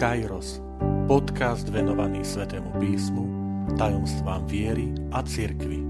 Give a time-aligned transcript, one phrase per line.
[0.00, 0.64] Kairos,
[1.04, 3.24] podcast venovaný Svetému písmu,
[3.76, 5.84] tajomstvám viery a cirkvi.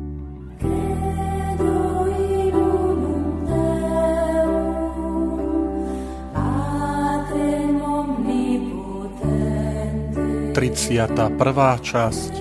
[10.58, 12.34] Triciata prvá časť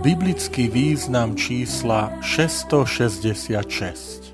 [0.00, 4.28] Biblický význam čísla 666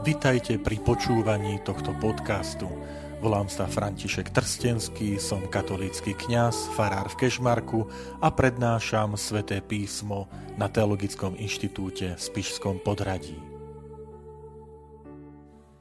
[0.00, 2.72] Vitajte pri počúvaní tohto podcastu.
[3.20, 7.84] Volám sa František Trstenský, som katolícky kňaz, farár v Kešmarku
[8.16, 10.24] a prednášam sväté písmo
[10.56, 13.36] na Teologickom inštitúte v Spišskom podradí.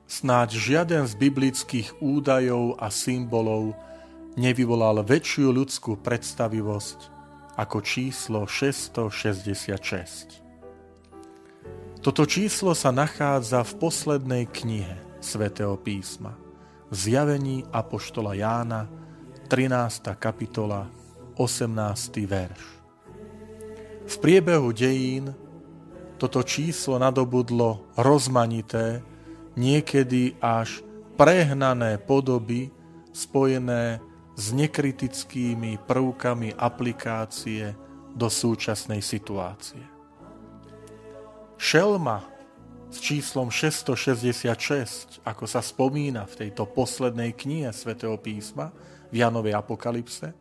[0.03, 3.71] Snáď žiaden z biblických údajov a symbolov
[4.35, 6.99] nevyvolal väčšiu ľudskú predstavivosť
[7.55, 10.43] ako číslo 666.
[12.03, 16.35] Toto číslo sa nachádza v poslednej knihe svätého písma,
[16.91, 18.89] zjavení Apoštola Jána,
[19.47, 20.13] 13.
[20.19, 20.89] kapitola,
[21.37, 22.17] 18.
[22.25, 22.61] verš.
[24.09, 25.33] V priebehu dejín
[26.17, 29.05] toto číslo nadobudlo rozmanité,
[29.55, 30.81] niekedy až
[31.15, 32.73] prehnané podoby
[33.13, 34.01] spojené
[34.35, 37.75] s nekritickými prvkami aplikácie
[38.15, 39.83] do súčasnej situácie.
[41.59, 42.38] Šelma
[42.89, 48.73] s číslom 666, ako sa spomína v tejto poslednej knihe svätého písma
[49.13, 50.33] v Janovej apokalypse,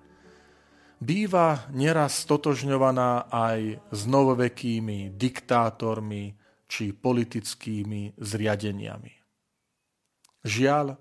[0.97, 6.33] býva neraz stotožňovaná aj s novovekými diktátormi
[6.65, 9.13] či politickými zriadeniami.
[10.45, 10.97] Žiaľ,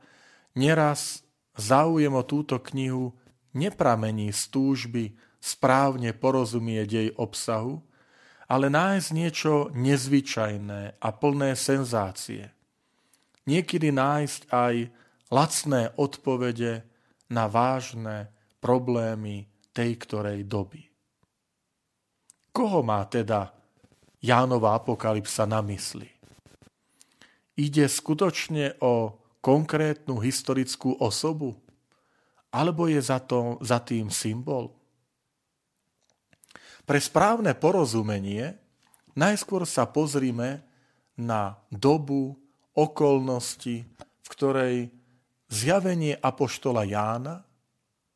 [0.60, 1.24] neraz
[1.56, 3.16] záujem o túto knihu
[3.56, 5.04] nepramení z túžby
[5.40, 7.87] správne porozumieť jej obsahu,
[8.48, 12.48] ale nájsť niečo nezvyčajné a plné senzácie.
[13.48, 14.76] Niekedy nájsť aj
[15.32, 16.84] lacné odpovede
[17.28, 18.32] na vážne
[18.64, 20.88] problémy tej ktorej doby.
[22.56, 23.52] Koho má teda
[24.24, 26.10] Jánova apokalypsa na mysli?
[27.58, 31.54] Ide skutočne o konkrétnu historickú osobu?
[32.50, 34.77] Alebo je za, to, za tým symbol?
[36.88, 38.56] Pre správne porozumenie
[39.20, 40.64] najskôr sa pozrime
[41.20, 42.40] na dobu,
[42.78, 44.76] okolnosti, v ktorej
[45.52, 47.44] zjavenie Apoštola Jána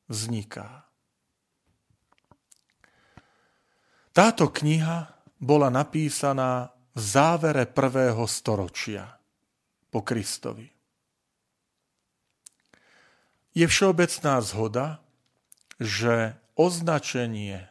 [0.07, 0.87] vzniká.
[4.11, 9.19] Táto kniha bola napísaná v závere prvého storočia
[9.87, 10.67] po Kristovi.
[13.51, 15.03] Je všeobecná zhoda,
[15.79, 17.70] že označenie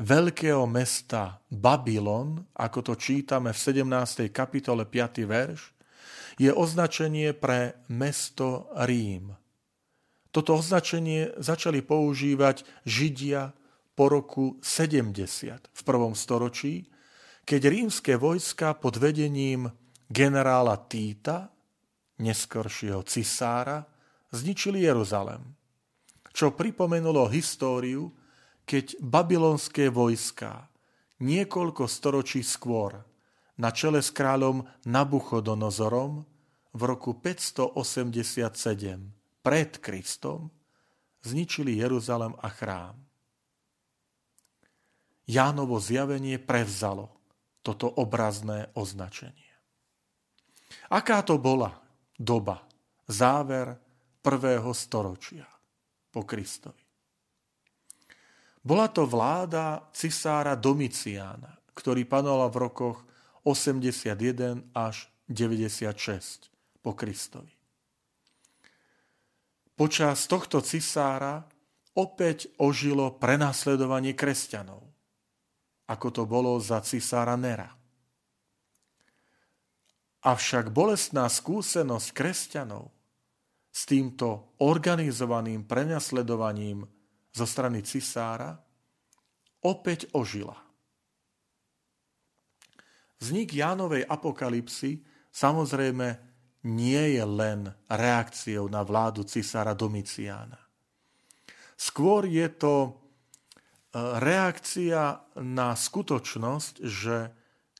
[0.00, 4.32] veľkého mesta Babylon, ako to čítame v 17.
[4.32, 5.28] kapitole 5.
[5.28, 5.60] verš,
[6.40, 9.36] je označenie pre mesto Rím.
[10.32, 13.52] Toto označenie začali používať Židia
[13.92, 16.88] po roku 70 v prvom storočí,
[17.44, 19.68] keď rímske vojska pod vedením
[20.08, 21.52] generála Týta,
[22.24, 23.84] neskoršieho cisára,
[24.32, 25.44] zničili Jeruzalem,
[26.30, 28.08] čo pripomenulo históriu,
[28.70, 30.70] keď babylonské vojská
[31.18, 33.02] niekoľko storočí skôr
[33.58, 36.22] na čele s kráľom Nabuchodonozorom
[36.70, 40.54] v roku 587 pred Kristom
[41.26, 42.94] zničili Jeruzalem a chrám.
[45.26, 47.10] Jánovo zjavenie prevzalo
[47.66, 49.50] toto obrazné označenie.
[50.94, 51.74] Aká to bola
[52.14, 52.62] doba,
[53.10, 53.74] záver
[54.22, 55.50] prvého storočia
[56.14, 56.79] po Kristovi?
[58.60, 62.98] Bola to vláda cisára Domiciána, ktorý panoval v rokoch
[63.48, 66.52] 81 až 96
[66.84, 67.56] po Kristovi.
[69.80, 71.48] Počas tohto cisára
[71.96, 74.84] opäť ožilo prenasledovanie kresťanov,
[75.88, 77.72] ako to bolo za cisára Nera.
[80.20, 82.92] Avšak bolestná skúsenosť kresťanov
[83.72, 86.84] s týmto organizovaným prenasledovaním
[87.30, 88.58] zo strany cisára
[89.62, 90.56] opäť ožila.
[93.20, 96.16] Vznik Jánovej apokalipsy samozrejme
[96.64, 100.56] nie je len reakciou na vládu cisára Domiciána.
[101.76, 102.90] Skôr je to e,
[104.20, 107.16] reakcia na skutočnosť, že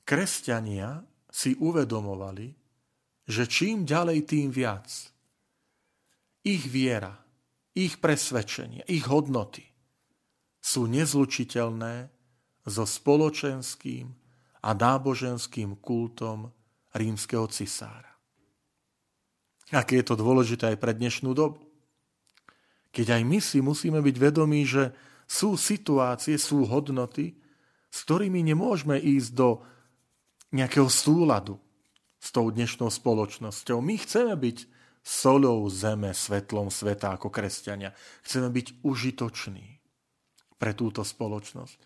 [0.04, 2.48] kresťania si uvedomovali,
[3.28, 4.88] že čím ďalej, tým viac
[6.40, 7.12] ich viera
[7.80, 9.64] ich presvedčenia, ich hodnoty
[10.60, 12.12] sú nezlučiteľné
[12.68, 14.12] so spoločenským
[14.60, 16.52] a náboženským kultom
[16.92, 18.12] rímskeho cisára.
[19.72, 21.64] Aké je to dôležité aj pre dnešnú dobu.
[22.92, 24.92] Keď aj my si musíme byť vedomí, že
[25.30, 27.38] sú situácie, sú hodnoty,
[27.88, 29.62] s ktorými nemôžeme ísť do
[30.50, 31.56] nejakého súladu
[32.18, 33.78] s tou dnešnou spoločnosťou.
[33.78, 37.96] My chceme byť solou zeme, svetlom sveta ako kresťania.
[38.24, 39.80] Chceme byť užitoční
[40.60, 41.76] pre túto spoločnosť.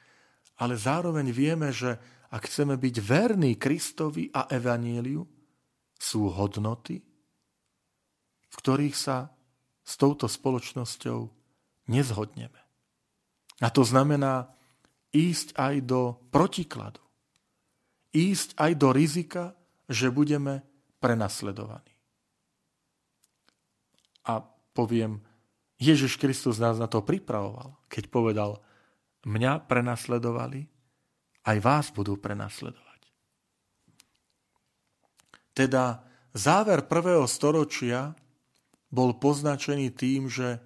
[0.59, 1.99] Ale zároveň vieme, že
[2.35, 5.23] ak chceme byť verní Kristovi a Evaníliu,
[5.95, 6.99] sú hodnoty,
[8.51, 9.31] v ktorých sa
[9.87, 11.31] s touto spoločnosťou
[11.89, 12.61] nezhodneme.
[13.63, 14.51] A to znamená
[15.15, 16.99] ísť aj do protikladu.
[18.11, 19.45] Ísť aj do rizika,
[19.87, 20.67] že budeme
[20.99, 21.94] prenasledovaní.
[24.75, 25.23] Poviem,
[25.79, 28.51] Ježiš Kristus nás na to pripravoval, keď povedal,
[29.25, 30.67] mňa prenasledovali,
[31.47, 33.01] aj vás budú prenasledovať.
[35.55, 36.03] Teda
[36.35, 38.19] záver prvého storočia
[38.91, 40.59] bol poznačený tým, že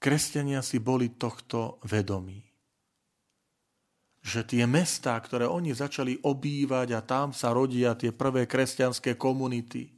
[0.00, 2.40] kresťania si boli tohto vedomí.
[4.24, 9.92] Že tie mestá, ktoré oni začali obývať a tam sa rodia tie prvé kresťanské komunity,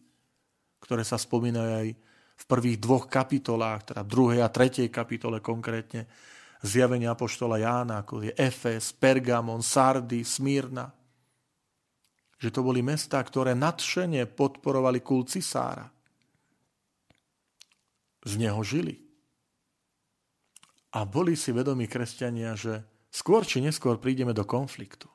[0.83, 1.89] ktoré sa spomínajú aj
[2.37, 6.05] v prvých dvoch kapitolách, teda v druhej a tretej kapitole konkrétne,
[6.61, 10.93] zjavenia apoštola Jána, ako je Efes, Pergamon, Sardy, Smírna.
[12.37, 15.89] Že to boli mestá, ktoré nadšene podporovali kult cisára.
[18.27, 19.01] Z neho žili.
[20.97, 25.09] A boli si vedomí kresťania, že skôr či neskôr prídeme do konfliktu.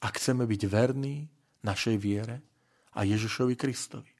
[0.00, 1.28] Ak chceme byť verní
[1.64, 2.44] našej viere
[2.92, 4.15] a Ježišovi Kristovi.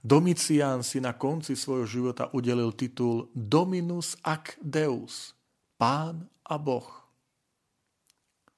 [0.00, 5.36] Domicián si na konci svojho života udelil titul Dominus ac Deus,
[5.76, 6.88] pán a boh.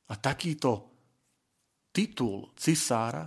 [0.06, 0.87] A takýto
[1.91, 3.27] titul cisára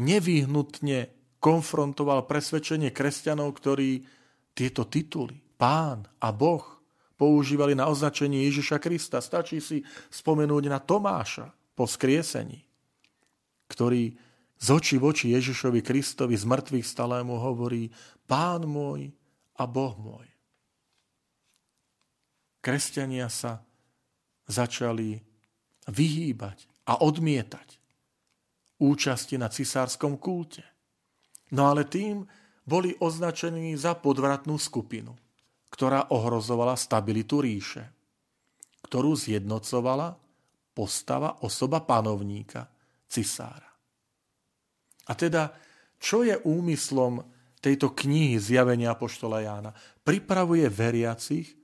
[0.00, 4.00] nevyhnutne konfrontoval presvedčenie kresťanov, ktorí
[4.56, 6.64] tieto tituly, pán a boh,
[7.20, 9.20] používali na označenie Ježiša Krista.
[9.20, 12.64] Stačí si spomenúť na Tomáša po skriesení,
[13.68, 14.16] ktorý
[14.58, 17.90] z očí v oči Ježišovi Kristovi z mŕtvych stalému hovorí
[18.24, 19.12] Pán môj
[19.58, 20.26] a Boh môj.
[22.64, 23.60] Kresťania sa
[24.48, 25.20] začali
[25.84, 27.76] vyhýbať a odmietať
[28.80, 30.64] účasti na cisárskom kulte.
[31.52, 32.24] No ale tým
[32.64, 35.12] boli označení za podvratnú skupinu,
[35.68, 37.84] ktorá ohrozovala stabilitu ríše,
[38.88, 40.16] ktorú zjednocovala
[40.72, 42.64] postava osoba panovníka,
[43.06, 43.73] cisára.
[45.08, 45.52] A teda,
[46.00, 47.24] čo je úmyslom
[47.60, 49.70] tejto knihy zjavenia Apoštola Jána?
[50.04, 51.56] Pripravuje veriacich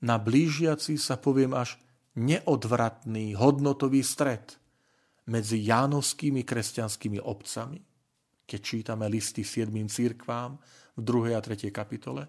[0.00, 1.76] na blížiaci sa, poviem až,
[2.18, 4.58] neodvratný hodnotový stred
[5.30, 7.78] medzi jánovskými kresťanskými obcami,
[8.48, 10.58] keď čítame listy siedmým církvám
[10.98, 11.38] v 2.
[11.38, 11.70] a 3.
[11.70, 12.26] kapitole,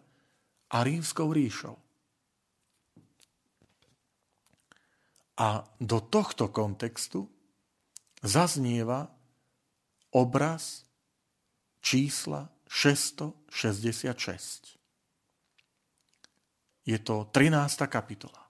[0.72, 1.76] a rímskou ríšou.
[5.42, 7.26] A do tohto kontextu
[8.22, 9.10] zaznieva
[10.12, 10.84] obraz
[11.82, 14.78] čísla 666.
[16.86, 17.88] Je to 13.
[17.88, 18.42] kapitola.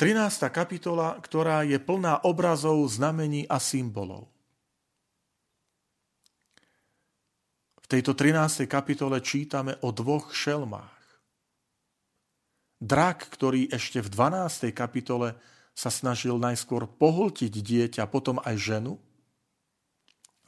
[0.00, 0.48] 13.
[0.48, 4.32] kapitola, ktorá je plná obrazov, znamení a symbolov.
[7.84, 8.64] V tejto 13.
[8.64, 10.96] kapitole čítame o dvoch šelmách.
[12.80, 14.72] Drak, ktorý ešte v 12.
[14.72, 15.36] kapitole
[15.76, 18.96] sa snažil najskôr pohltiť dieťa, potom aj ženu,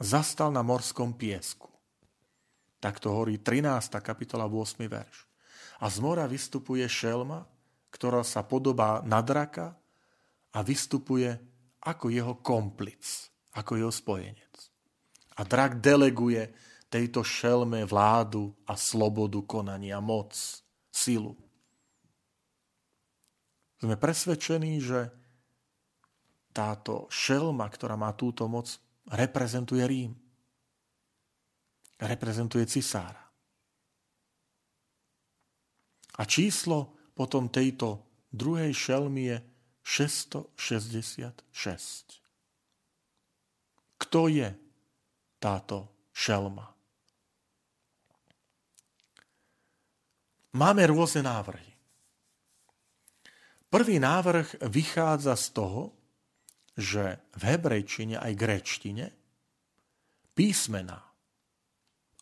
[0.03, 1.71] zastal na morskom piesku.
[2.83, 4.03] Tak to hovorí 13.
[4.03, 4.83] kapitola 8.
[4.91, 5.23] verš.
[5.79, 7.47] A z mora vystupuje šelma,
[7.87, 9.71] ktorá sa podobá na draka
[10.51, 11.31] a vystupuje
[11.79, 14.51] ako jeho komplic, ako jeho spojenec.
[15.39, 16.51] A drak deleguje
[16.91, 20.35] tejto šelme vládu a slobodu konania, moc,
[20.91, 21.33] silu.
[23.81, 25.09] Sme presvedčení, že
[26.53, 28.69] táto šelma, ktorá má túto moc,
[29.11, 30.21] reprezentuje Rím.
[31.99, 33.23] Reprezentuje cisára.
[36.13, 39.41] A číslo potom tejto druhej šelmy je
[39.83, 42.21] 666.
[43.97, 44.55] Kto je
[45.39, 46.73] táto šelma?
[50.53, 51.73] Máme rôzne návrhy.
[53.73, 55.97] Prvý návrh vychádza z toho,
[56.73, 59.05] že v hebrejčine aj gréčtine
[60.33, 61.13] písmena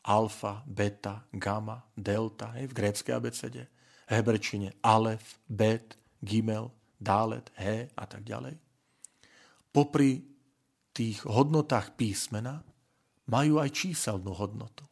[0.03, 3.63] alfa, beta, gamma, delta, hej, v gréckej abecede,
[4.09, 8.57] v hebrejčine alef, bet, gimel, dálet, he a tak ďalej.
[9.71, 10.25] Popri
[10.91, 12.65] tých hodnotách písmena
[13.29, 14.83] majú aj číselnú hodnotu.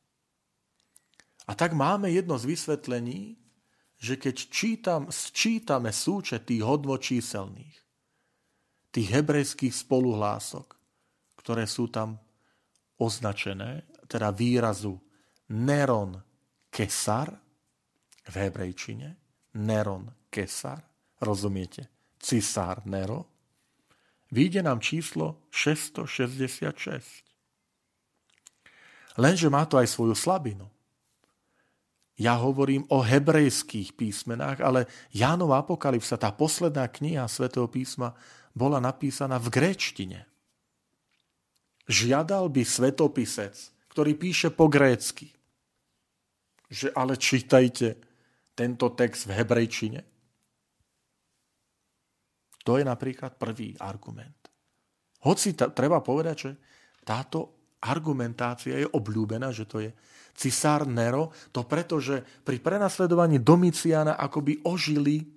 [1.50, 3.36] A tak máme jedno z vysvetlení,
[4.00, 7.76] že keď čítam, sčítame súčet tých hodnočíselných,
[8.90, 10.76] tých hebrejských spoluhlások,
[11.38, 12.18] ktoré sú tam
[13.00, 14.98] označené, teda výrazu
[15.54, 16.18] Neron
[16.70, 17.30] Kesar
[18.30, 19.16] v hebrejčine,
[19.58, 20.82] Neron Kesar,
[21.22, 23.26] rozumiete, cisár Nero,
[24.32, 27.26] vyjde nám číslo 666.
[29.18, 30.70] Lenže má to aj svoju slabinu.
[32.20, 38.12] Ja hovorím o hebrejských písmenách, ale Jánov Apokalypsa, tá posledná kniha svätého písma,
[38.52, 40.28] bola napísaná v gréčtine.
[41.88, 43.56] Žiadal by svetopisec,
[43.88, 45.32] ktorý píše po grécky,
[46.68, 47.98] že ale čítajte
[48.52, 50.04] tento text v hebrejčine.
[52.68, 54.36] To je napríklad prvý argument.
[55.24, 56.52] Hoci t- treba povedať, že
[57.08, 59.90] táto argumentácia je obľúbená, že to je
[60.40, 65.28] cisár Nero, to preto, že pri prenasledovaní Domiciana akoby ožili,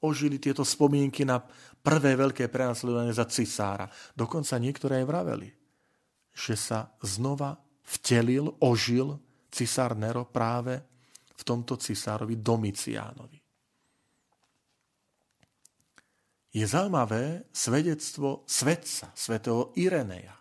[0.00, 1.44] ožili tieto spomienky na
[1.84, 3.84] prvé veľké prenasledovanie za cisára.
[4.16, 5.48] Dokonca niektoré aj vraveli,
[6.32, 9.20] že sa znova vtelil, ožil
[9.52, 10.80] cisár Nero práve
[11.36, 13.36] v tomto cisárovi Domiciánovi.
[16.50, 20.34] Je zaujímavé svedectvo svetca, svetého Ireneja,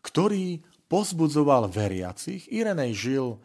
[0.00, 2.46] ktorý pozbudzoval veriacich.
[2.50, 3.38] Irenej žil e,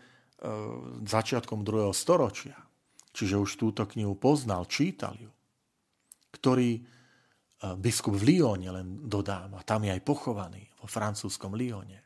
[1.05, 2.57] začiatkom druhého storočia,
[3.13, 5.31] čiže už túto knihu poznal, čítal ju,
[6.33, 6.81] ktorý e,
[7.77, 12.01] biskup v Lyone, len dodám, a tam je aj pochovaný, vo francúzskom Lyone,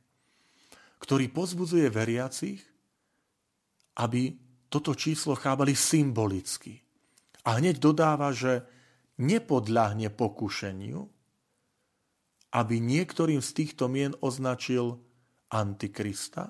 [1.00, 2.60] ktorý pozbudzuje veriacich,
[3.96, 4.36] aby
[4.68, 6.84] toto číslo chápali symbolicky.
[7.48, 8.66] A hneď dodáva, že
[9.22, 11.08] nepodľahne pokušeniu,
[12.56, 15.00] aby niektorým z týchto mien označil
[15.52, 16.50] Antikrista,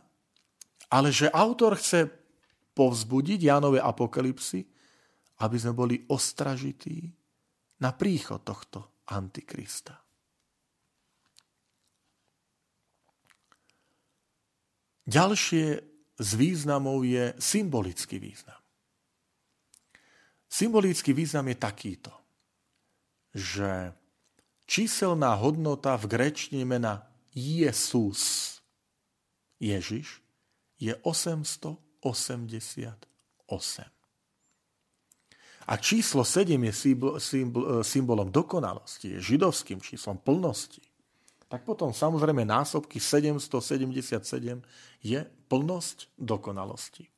[0.92, 2.08] ale že autor chce
[2.76, 4.62] povzbudiť Jánové apokalypsy,
[5.44, 7.12] aby sme boli ostražití
[7.84, 10.00] na príchod tohto Antikrista.
[15.06, 15.66] Ďalšie
[16.18, 18.58] z významov je symbolický význam.
[20.50, 22.14] Symbolický význam je takýto,
[23.36, 23.92] že
[24.66, 28.55] číselná hodnota v grečtine mena Jesus
[29.60, 30.22] Ježiš
[30.80, 32.96] je 888.
[35.66, 40.82] A číslo 7 je symbol, symbol, symbolom dokonalosti, je židovským číslom plnosti.
[41.50, 44.62] Tak potom samozrejme násobky 777
[45.02, 45.20] je
[45.50, 47.10] plnosť dokonalosti.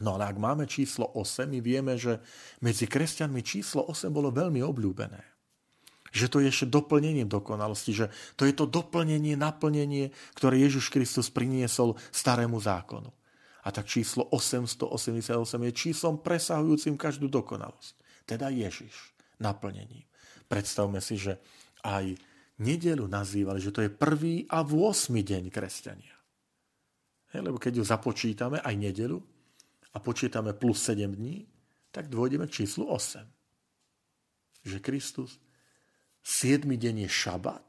[0.00, 2.24] No ale ak máme číslo 8, my vieme, že
[2.64, 5.31] medzi kresťanmi číslo 8 bolo veľmi obľúbené
[6.12, 11.32] že to je ešte doplnenie dokonalosti, že to je to doplnenie, naplnenie, ktoré Ježiš Kristus
[11.32, 13.08] priniesol starému zákonu.
[13.64, 17.94] A tak číslo 888 je číslom presahujúcim každú dokonalosť.
[18.28, 18.92] Teda Ježiš
[19.40, 20.04] naplnením.
[20.46, 21.40] Predstavme si, že
[21.82, 22.14] aj
[22.60, 25.16] nedelu nazývali, že to je prvý a 8.
[25.16, 26.14] deň kresťania.
[27.32, 29.16] He, lebo keď ju započítame aj nedelu
[29.94, 31.48] a počítame plus 7 dní,
[31.88, 33.24] tak dôjdeme číslu 8.
[34.68, 35.40] Že Kristus
[36.22, 36.64] 7.
[36.70, 37.66] deň je šabat,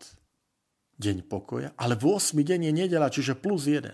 [1.02, 2.38] deň pokoja, ale 8.
[2.38, 3.90] deň je nedela, čiže plus 1.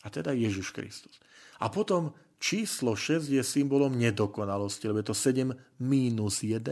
[0.00, 1.18] A teda Ježiš Kristus.
[1.60, 5.52] A potom číslo 6 je symbolom nedokonalosti, lebo je to 7
[5.82, 6.64] mínus 1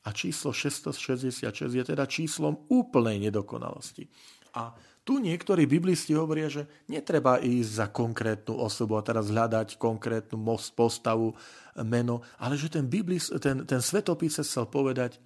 [0.00, 4.08] a číslo 666 je teda číslom úplnej nedokonalosti.
[4.56, 4.74] A
[5.04, 10.40] tu niektorí biblisti hovoria, že netreba ísť za konkrétnu osobu a teraz hľadať konkrétnu
[10.74, 11.36] postavu,
[11.84, 15.20] meno, ale že ten, biblis, ten, ten svetopis chcel povedať,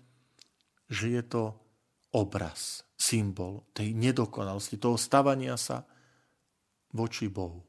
[0.95, 1.43] že je to
[2.15, 5.83] obraz, symbol tej nedokonalosti, toho stavania sa
[6.95, 7.67] voči Bohu.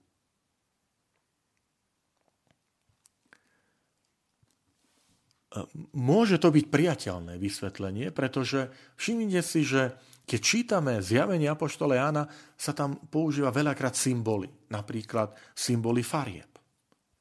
[5.96, 9.96] Môže to byť priateľné vysvetlenie, pretože všimnite si, že
[10.28, 12.28] keď čítame zjavenie Apoštole Jána,
[12.60, 16.50] sa tam používa veľakrát symboly, napríklad symboly farieb.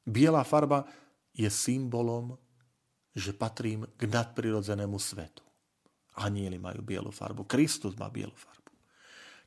[0.03, 0.83] Biela farba
[1.31, 2.35] je symbolom,
[3.15, 5.44] že patrím k nadprirodzenému svetu.
[6.15, 7.43] Anieli majú bielu farbu.
[7.43, 8.71] Kristus má bielu farbu.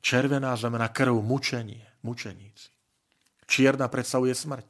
[0.04, 2.70] Červená znamená krv, mučenie, mučeníci.
[3.48, 4.68] Čierna predstavuje smrť.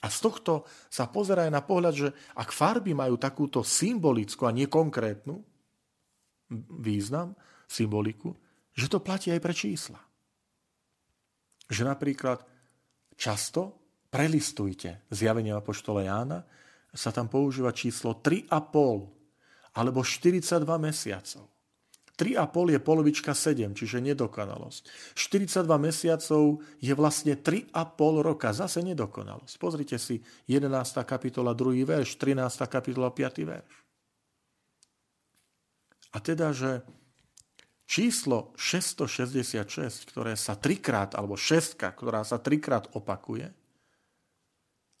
[0.00, 4.54] A z tohto sa pozerá aj na pohľad, že ak farby majú takúto symbolickú a
[4.54, 5.36] nekonkrétnu
[6.80, 7.36] význam,
[7.68, 8.32] symboliku,
[8.72, 10.00] že to platí aj pre čísla.
[11.68, 12.42] Že napríklad
[13.14, 13.76] často
[14.10, 16.42] prelistujte zjavenie Apoštola Jána,
[16.90, 19.19] sa tam používa číslo 3,5
[19.74, 21.46] alebo 42 mesiacov.
[22.20, 24.82] 3,5 je polovička 7, čiže nedokonalosť.
[25.16, 27.72] 42 mesiacov je vlastne 3,5
[28.20, 29.54] roka, zase nedokonalosť.
[29.56, 30.68] Pozrite si 11.
[31.08, 31.80] kapitola 2.
[31.88, 32.44] verš, 13.
[32.68, 33.40] kapitola 5.
[33.48, 33.72] verš.
[36.12, 36.84] A teda, že
[37.88, 43.48] číslo 666, ktoré sa trikrát, alebo šestka, ktorá sa trikrát opakuje,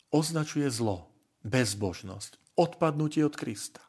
[0.08, 1.12] označuje zlo,
[1.44, 3.84] bezbožnosť, odpadnutie od Krista.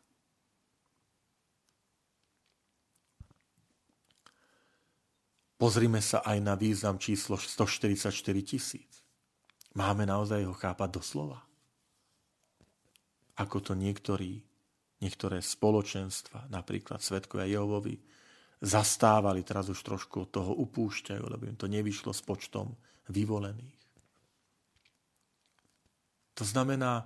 [5.62, 8.10] Pozrime sa aj na význam číslo 144
[8.42, 9.06] tisíc.
[9.78, 11.38] Máme naozaj ho chápať doslova?
[13.38, 14.42] Ako to niektorí,
[15.06, 17.94] niektoré spoločenstva, napríklad Svetkovia Jehovovi,
[18.58, 22.74] zastávali, teraz už trošku od toho upúšťajú, lebo im to nevyšlo s počtom
[23.14, 23.78] vyvolených.
[26.42, 27.06] To znamená,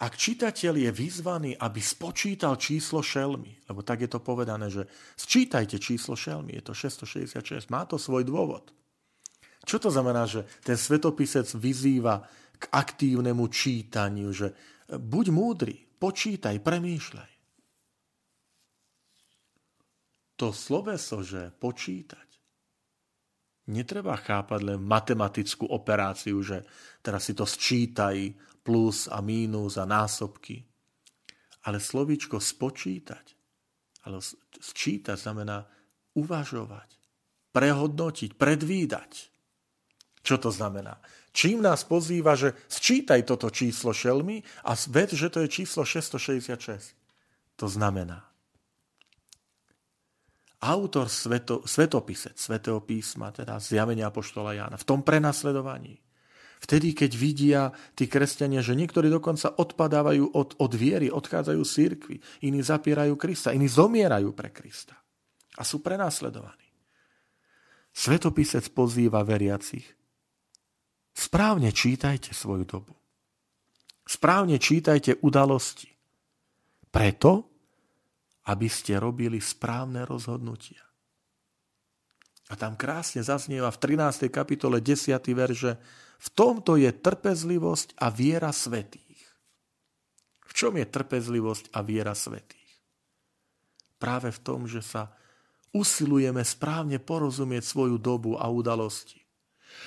[0.00, 5.76] ak čitateľ je vyzvaný, aby spočítal číslo šelmy, lebo tak je to povedané, že sčítajte
[5.76, 8.72] číslo šelmy, je to 666, má to svoj dôvod.
[9.60, 12.24] Čo to znamená, že ten svetopisec vyzýva
[12.56, 14.56] k aktívnemu čítaniu, že
[14.88, 17.32] buď múdry, počítaj, premýšľaj.
[20.40, 22.28] To sloveso, že počítať,
[23.68, 26.64] netreba chápať len matematickú operáciu, že
[27.04, 28.32] teraz si to sčítaj,
[28.70, 30.62] plus a mínus a násobky.
[31.66, 33.34] Ale slovíčko spočítať,
[34.06, 34.22] ale
[34.62, 35.66] sčítať znamená
[36.14, 36.94] uvažovať,
[37.50, 39.12] prehodnotiť, predvídať.
[40.22, 41.02] Čo to znamená?
[41.34, 46.94] Čím nás pozýva, že sčítaj toto číslo šelmy a ved, že to je číslo 666.
[47.58, 48.22] To znamená,
[50.62, 55.98] autor sveto, svetopisec svetého písma, teda zjavenia Apoštola Jána, v tom prenasledovaní,
[56.60, 57.62] Vtedy, keď vidia
[57.96, 63.56] tí kresťania, že niektorí dokonca odpadávajú od, od viery, odchádzajú z církvy, iní zapierajú Krista,
[63.56, 64.92] iní zomierajú pre Krista
[65.56, 66.68] a sú prenasledovaní.
[67.90, 69.88] Svetopisec pozýva veriacich.
[71.10, 72.94] Správne čítajte svoju dobu.
[74.06, 75.90] Správne čítajte udalosti.
[76.90, 77.50] Preto,
[78.50, 80.89] aby ste robili správne rozhodnutia.
[82.50, 84.26] A tam krásne zaznieva v 13.
[84.26, 85.22] kapitole 10.
[85.38, 85.78] verže
[86.20, 89.22] v tomto je trpezlivosť a viera svetých.
[90.50, 92.74] V čom je trpezlivosť a viera svetých?
[94.02, 95.14] Práve v tom, že sa
[95.70, 99.22] usilujeme správne porozumieť svoju dobu a udalosti.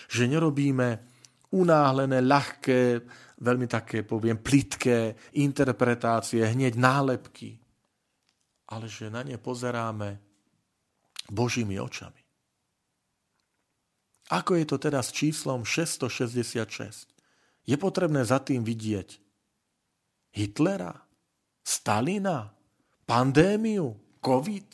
[0.07, 1.03] Že nerobíme
[1.51, 3.03] unáhlené, ľahké,
[3.43, 7.59] veľmi také, poviem, plitké interpretácie, hneď nálepky,
[8.71, 10.17] ale že na ne pozeráme
[11.27, 12.22] Božími očami.
[14.33, 17.05] Ako je to teda s číslom 666?
[17.69, 19.21] Je potrebné za tým vidieť
[20.33, 21.05] Hitlera,
[21.61, 22.49] Stalina,
[23.05, 23.93] pandémiu,
[24.25, 24.69] COVID.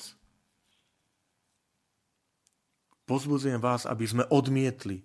[3.04, 5.04] Pozbudzujem vás, aby sme odmietli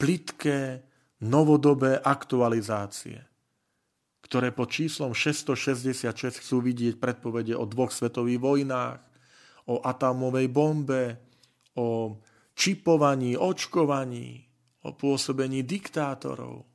[0.00, 0.80] plitké,
[1.22, 3.22] novodobé aktualizácie,
[4.26, 8.98] ktoré pod číslom 666 chcú vidieť predpovede o dvoch svetových vojnách,
[9.70, 11.20] o atomovej bombe,
[11.78, 12.18] o
[12.52, 16.66] čipovaní, očkovaní, o pôsobení diktátorov.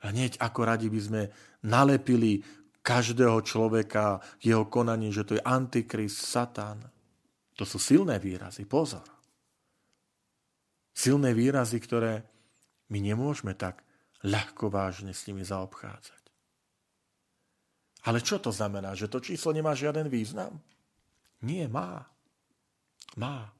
[0.00, 1.22] Hneď ako radi by sme
[1.66, 2.40] nalepili
[2.80, 6.80] každého človeka jeho konaní, že to je antikrist, satan.
[7.60, 9.04] To sú silné výrazy, pozor.
[10.96, 12.24] Silné výrazy, ktoré
[12.88, 13.84] my nemôžeme tak
[14.24, 16.22] ľahko vážne s nimi zaobchádzať.
[18.08, 18.96] Ale čo to znamená?
[18.96, 20.56] Že to číslo nemá žiaden význam?
[21.44, 22.08] Nie, má.
[23.20, 23.52] Má.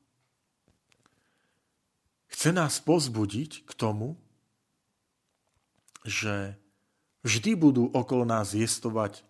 [2.31, 4.15] Chce nás pozbudiť k tomu,
[6.07, 6.57] že
[7.27, 9.27] vždy budú okolo nás jestovať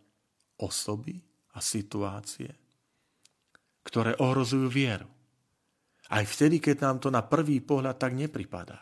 [0.60, 1.18] osoby
[1.56, 2.52] a situácie,
[3.82, 5.08] ktoré ohrozujú vieru.
[6.10, 8.78] Aj vtedy, keď nám to na prvý pohľad tak nepripadá.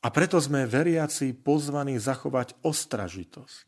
[0.00, 3.66] A preto sme veriaci pozvaní zachovať ostražitosť,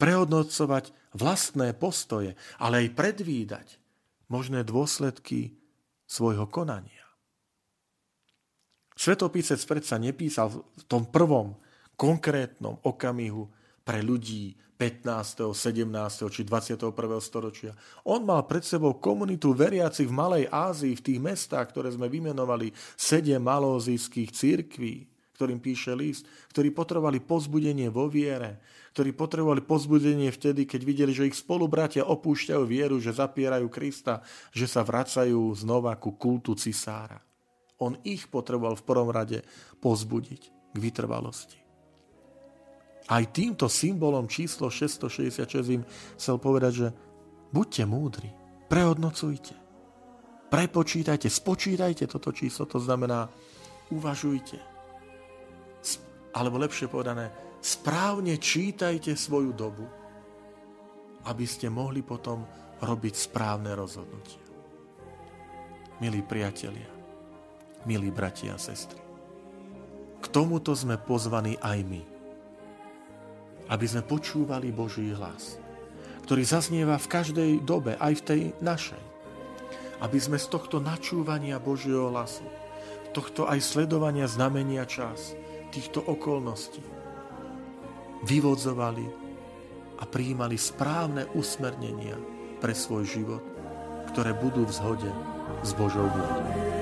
[0.00, 3.68] prehodnocovať vlastné postoje, ale aj predvídať
[4.32, 5.60] možné dôsledky
[6.08, 7.01] svojho konania.
[9.02, 11.58] Svetopisec predsa nepísal v tom prvom
[11.98, 13.50] konkrétnom okamihu
[13.82, 16.30] pre ľudí 15., 17.
[16.30, 16.94] či 21.
[17.18, 17.74] storočia.
[18.06, 22.70] On mal pred sebou komunitu veriacich v Malej Ázii, v tých mestách, ktoré sme vymenovali,
[22.94, 28.62] sedem malózijských církví, ktorým píše list, ktorí potrebovali pozbudenie vo viere,
[28.94, 34.22] ktorí potrebovali pozbudenie vtedy, keď videli, že ich spolubratia opúšťajú vieru, že zapierajú Krista,
[34.54, 37.18] že sa vracajú znova ku kultu cisára.
[37.82, 39.42] On ich potreboval v prvom rade
[39.82, 40.42] pozbudiť
[40.72, 41.58] k vytrvalosti.
[43.10, 45.82] Aj týmto symbolom číslo 666 im
[46.14, 46.88] chcel povedať, že
[47.52, 48.32] Buďte múdri,
[48.72, 49.52] prehodnocujte,
[50.48, 53.28] prepočítajte, spočítajte toto číslo, to znamená,
[53.92, 54.56] uvažujte.
[56.32, 57.28] Alebo lepšie povedané,
[57.60, 59.84] správne čítajte svoju dobu,
[61.28, 62.48] aby ste mohli potom
[62.80, 64.40] robiť správne rozhodnutia.
[66.00, 66.88] Milí priatelia,
[67.88, 69.00] milí bratia a sestry,
[70.22, 72.02] k tomuto sme pozvaní aj my,
[73.70, 75.62] aby sme počúvali Boží hlas
[76.22, 79.02] ktorý zaznieva v každej dobe, aj v tej našej.
[80.02, 82.46] Aby sme z tohto načúvania Božieho hlasu,
[83.14, 85.34] tohto aj sledovania znamenia čas,
[85.74, 86.82] týchto okolností,
[88.22, 89.06] vyvodzovali
[89.98, 92.18] a prijímali správne usmernenia
[92.62, 93.42] pre svoj život,
[94.14, 95.10] ktoré budú v zhode
[95.62, 96.81] s Božou vôľou.